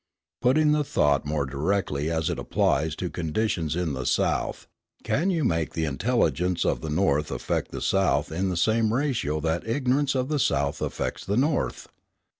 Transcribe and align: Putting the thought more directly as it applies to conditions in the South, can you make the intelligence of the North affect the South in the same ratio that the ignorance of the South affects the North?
Putting 0.41 0.71
the 0.71 0.83
thought 0.83 1.27
more 1.27 1.45
directly 1.45 2.09
as 2.09 2.31
it 2.31 2.39
applies 2.39 2.95
to 2.95 3.07
conditions 3.07 3.75
in 3.75 3.93
the 3.93 4.07
South, 4.07 4.65
can 5.03 5.29
you 5.29 5.43
make 5.43 5.73
the 5.73 5.85
intelligence 5.85 6.65
of 6.65 6.81
the 6.81 6.89
North 6.89 7.29
affect 7.29 7.69
the 7.69 7.81
South 7.83 8.31
in 8.31 8.49
the 8.49 8.57
same 8.57 8.95
ratio 8.95 9.39
that 9.41 9.61
the 9.63 9.75
ignorance 9.75 10.15
of 10.15 10.27
the 10.27 10.39
South 10.39 10.81
affects 10.81 11.23
the 11.23 11.37
North? 11.37 11.87